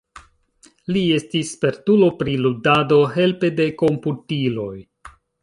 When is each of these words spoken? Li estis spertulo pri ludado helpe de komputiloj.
Li 0.95 1.03
estis 1.17 1.51
spertulo 1.57 2.07
pri 2.23 2.33
ludado 2.47 2.99
helpe 3.19 3.53
de 3.61 3.69
komputiloj. 3.83 4.73